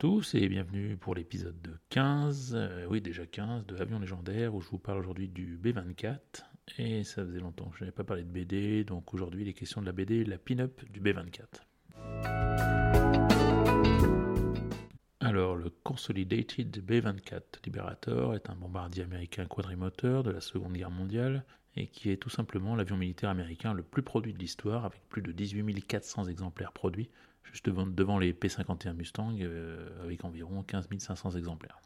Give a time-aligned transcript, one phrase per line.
[0.00, 4.62] Tous et bienvenue pour l'épisode de 15, euh, oui déjà 15, de Avion légendaire où
[4.62, 6.16] je vous parle aujourd'hui du B24
[6.78, 9.82] et ça faisait longtemps que je n'avais pas parlé de BD donc aujourd'hui les questions
[9.82, 11.44] de la BD, la pin-up du B24.
[15.20, 21.44] Alors le Consolidated B24 Liberator est un bombardier américain quadrimoteur de la Seconde Guerre mondiale
[21.80, 25.22] et qui est tout simplement l'avion militaire américain le plus produit de l'histoire avec plus
[25.22, 27.08] de 18 400 exemplaires produits
[27.44, 31.80] juste devant, les P-51 Mustang euh, avec environ 15 500 exemplaires.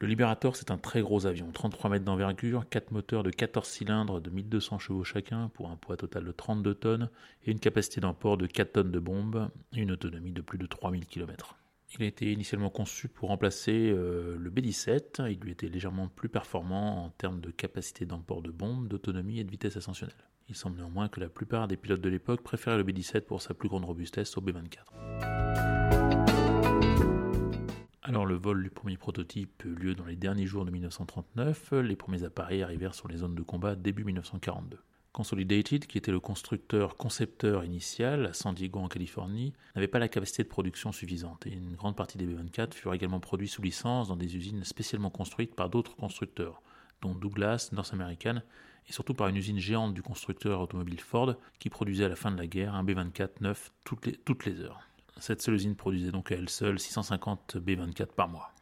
[0.00, 4.20] Le Liberator, c'est un très gros avion, 33 mètres d'envergure, 4 moteurs de 14 cylindres
[4.20, 7.10] de 1200 chevaux chacun pour un poids total de 32 tonnes
[7.44, 10.66] et une capacité d'emport de 4 tonnes de bombes et une autonomie de plus de
[10.66, 11.59] 3000 km.
[11.92, 16.28] Il a été initialement conçu pour remplacer euh, le B-17, il lui était légèrement plus
[16.28, 20.14] performant en termes de capacité d'emport de bombes, d'autonomie et de vitesse ascensionnelle.
[20.48, 23.54] Il semble néanmoins que la plupart des pilotes de l'époque préféraient le B-17 pour sa
[23.54, 25.50] plus grande robustesse au B-24.
[28.02, 31.96] Alors le vol du premier prototype eut lieu dans les derniers jours de 1939, les
[31.96, 34.78] premiers appareils arrivèrent sur les zones de combat début 1942.
[35.12, 40.08] Consolidated, qui était le constructeur concepteur initial à San Diego en Californie, n'avait pas la
[40.08, 44.08] capacité de production suffisante et une grande partie des B-24 furent également produits sous licence
[44.08, 46.62] dans des usines spécialement construites par d'autres constructeurs,
[47.02, 48.40] dont Douglas, North American
[48.88, 52.30] et surtout par une usine géante du constructeur automobile Ford qui produisait à la fin
[52.30, 54.80] de la guerre un B-24 neuf toutes les, toutes les heures.
[55.18, 58.52] Cette seule usine produisait donc à elle seule 650 B-24 par mois.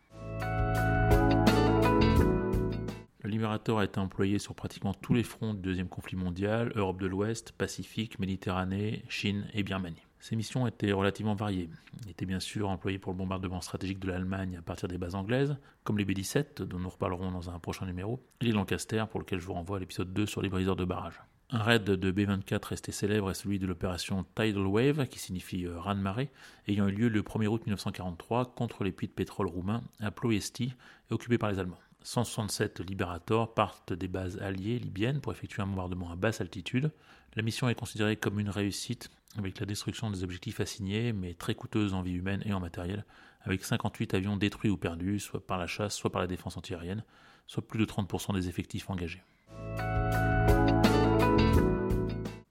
[3.20, 7.00] Le Liberator a été employé sur pratiquement tous les fronts du deuxième conflit mondial, Europe
[7.00, 10.06] de l'Ouest, Pacifique, Méditerranée, Chine et Birmanie.
[10.20, 11.69] Ses missions étaient relativement variées.
[12.04, 15.16] Il était bien sûr employé pour le bombardement stratégique de l'Allemagne à partir des bases
[15.16, 19.19] anglaises, comme les B-17, dont nous reparlerons dans un prochain numéro, et les Lancaster, pour
[19.19, 21.20] lequel je vous renvoie à l'épisode 2 sur les briseurs de barrage.
[21.50, 25.94] Un raid de B-24 resté célèbre est celui de l'opération Tidal Wave, qui signifie euh,
[25.94, 26.31] de marée,
[26.69, 30.75] ayant eu lieu le 1er août 1943 contre les puits de pétrole roumains à Ploiesti
[31.10, 31.81] occupés par les Allemands.
[32.03, 36.91] 167 Liberators partent des bases alliées libyennes pour effectuer un bombardement à basse altitude.
[37.34, 41.54] La mission est considérée comme une réussite avec la destruction des objectifs assignés, mais très
[41.54, 43.04] coûteuse en vie humaine et en matériel,
[43.42, 47.04] avec 58 avions détruits ou perdus, soit par la chasse, soit par la défense antiaérienne,
[47.47, 49.22] soit plus de 30% des effectifs engagés.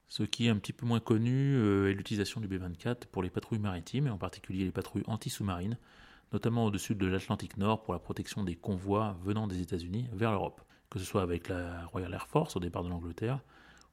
[0.08, 3.30] Ce qui est un petit peu moins connu euh, est l'utilisation du B-24 pour les
[3.30, 5.78] patrouilles maritimes, et en particulier les patrouilles anti-sous-marines,
[6.34, 10.62] notamment au-dessus de l'Atlantique Nord pour la protection des convois venant des États-Unis vers l'Europe,
[10.90, 13.40] que ce soit avec la Royal Air Force au départ de l'Angleterre,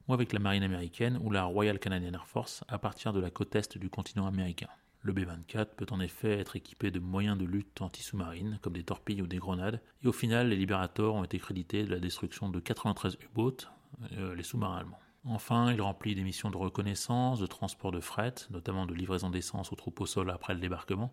[0.07, 3.31] ou avec la marine américaine ou la Royal Canadian Air Force à partir de la
[3.31, 4.69] côte est du continent américain.
[5.01, 9.21] Le B-24 peut en effet être équipé de moyens de lutte anti-sous-marine, comme des torpilles
[9.21, 12.59] ou des grenades, et au final, les Liberators ont été crédités de la destruction de
[12.59, 13.69] 93 U-boats,
[14.13, 14.99] euh, les sous-marins allemands.
[15.27, 19.71] Enfin, il remplit des missions de reconnaissance, de transport de fret, notamment de livraison d'essence
[19.71, 21.11] aux troupes au sol après le débarquement,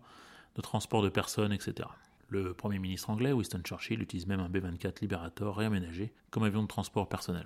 [0.55, 1.87] de transport de personnes, etc.
[2.29, 6.67] Le Premier ministre anglais, Winston Churchill, utilise même un B-24 Liberator réaménagé comme avion de
[6.67, 7.45] transport personnel.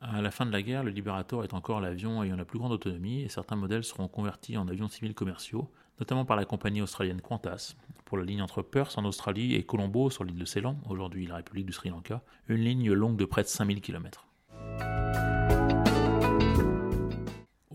[0.00, 2.72] À la fin de la guerre, le Liberator est encore l'avion ayant la plus grande
[2.72, 7.20] autonomie et certains modèles seront convertis en avions civils commerciaux, notamment par la compagnie australienne
[7.20, 7.74] Qantas,
[8.04, 11.36] pour la ligne entre Perth en Australie et Colombo sur l'île de Ceylan, aujourd'hui la
[11.36, 14.27] République du Sri Lanka, une ligne longue de près de 5000 km.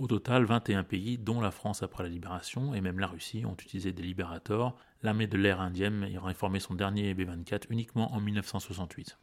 [0.03, 3.53] Au total, 21 pays, dont la France après la libération et même la Russie, ont
[3.53, 9.17] utilisé des Liberators, l'armée de l'air indienne ayant réformé son dernier B-24 uniquement en 1968.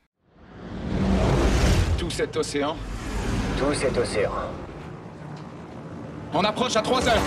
[1.98, 2.78] Tout cet océan?
[3.58, 4.32] Tout cet océan.
[6.32, 7.22] On approche à 3 heures.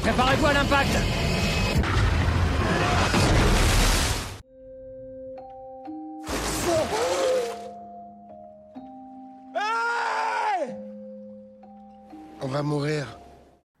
[0.00, 1.29] Préparez-vous à l'impact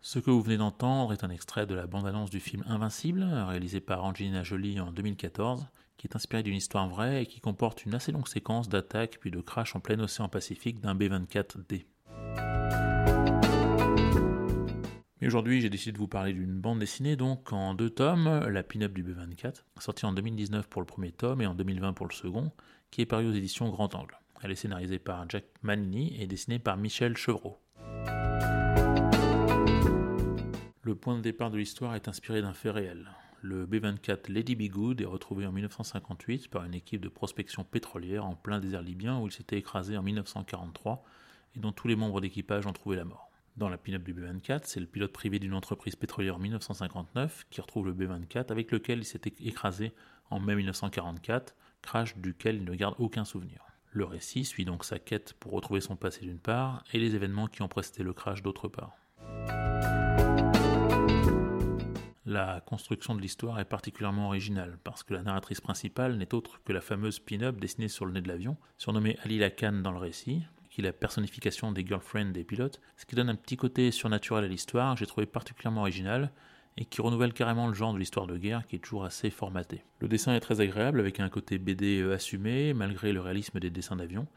[0.00, 3.80] Ce que vous venez d'entendre est un extrait de la bande-annonce du film Invincible, réalisé
[3.80, 7.94] par Angelina Jolie en 2014, qui est inspiré d'une histoire vraie et qui comporte une
[7.94, 11.84] assez longue séquence d'attaque puis de crash en plein océan Pacifique d'un B-24D.
[15.20, 18.62] Mais aujourd'hui, j'ai décidé de vous parler d'une bande dessinée, donc en deux tomes, La
[18.62, 22.14] Pin-Up du B-24, sortie en 2019 pour le premier tome et en 2020 pour le
[22.14, 22.52] second,
[22.92, 24.16] qui est paru aux éditions Grand Angle.
[24.42, 27.58] Elle est scénarisée par Jack Manini et dessinée par Michel Chevreau.
[30.90, 33.12] Le point de départ de l'histoire est inspiré d'un fait réel.
[33.42, 38.26] Le B-24 Lady Be Good est retrouvé en 1958 par une équipe de prospection pétrolière
[38.26, 41.04] en plein désert libyen où il s'était écrasé en 1943
[41.54, 43.30] et dont tous les membres d'équipage ont trouvé la mort.
[43.56, 47.60] Dans la pin-up du B-24, c'est le pilote privé d'une entreprise pétrolière en 1959 qui
[47.60, 49.92] retrouve le B-24 avec lequel il s'était écrasé
[50.28, 53.64] en mai 1944, crash duquel il ne garde aucun souvenir.
[53.92, 57.46] Le récit suit donc sa quête pour retrouver son passé d'une part et les événements
[57.46, 58.96] qui ont précédé le crash d'autre part.
[62.30, 66.72] La construction de l'histoire est particulièrement originale parce que la narratrice principale n'est autre que
[66.72, 70.44] la fameuse pin-up dessinée sur le nez de l'avion, surnommée Ali Lakan dans le récit,
[70.70, 74.44] qui est la personnification des girlfriends des pilotes, ce qui donne un petit côté surnaturel
[74.44, 76.30] à l'histoire j'ai trouvé particulièrement original
[76.76, 79.82] et qui renouvelle carrément le genre de l'histoire de guerre qui est toujours assez formaté.
[79.98, 83.70] Le dessin est très agréable avec un côté BD euh, assumé malgré le réalisme des
[83.70, 84.28] dessins d'avion,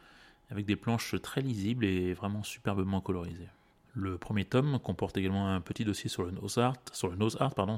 [0.50, 3.50] avec des planches très lisibles et vraiment superbement colorisées.
[3.96, 7.14] Le premier tome comporte également un petit dossier sur le nose art, sur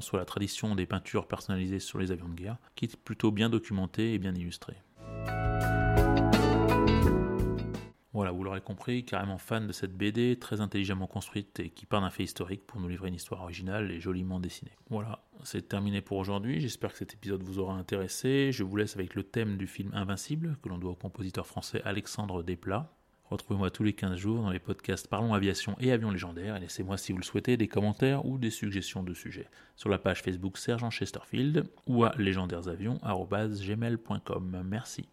[0.00, 3.50] sur la tradition des peintures personnalisées sur les avions de guerre, qui est plutôt bien
[3.50, 4.76] documenté et bien illustré.
[8.14, 12.00] Voilà, vous l'aurez compris, carrément fan de cette BD, très intelligemment construite et qui part
[12.00, 14.72] d'un fait historique pour nous livrer une histoire originale et joliment dessinée.
[14.88, 18.52] Voilà, c'est terminé pour aujourd'hui, j'espère que cet épisode vous aura intéressé.
[18.52, 21.82] Je vous laisse avec le thème du film Invincible, que l'on doit au compositeur français
[21.84, 22.90] Alexandre Desplat.
[23.30, 26.96] Retrouvez-moi tous les 15 jours dans les podcasts Parlons Aviation et Avions Légendaires et laissez-moi
[26.96, 30.58] si vous le souhaitez des commentaires ou des suggestions de sujets sur la page Facebook
[30.58, 34.62] Sergent Chesterfield ou à légendairesavions.gmail.com.
[34.64, 35.08] Merci.